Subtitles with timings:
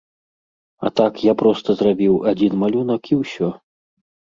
[0.87, 3.57] А так я проста зрабіў адзін малюнак і ўсё.